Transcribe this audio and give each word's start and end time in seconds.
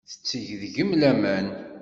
Tetteg 0.09 0.47
deg-m 0.61 0.91
laman. 1.01 1.47